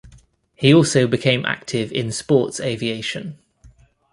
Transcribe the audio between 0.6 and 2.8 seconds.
also became active in sports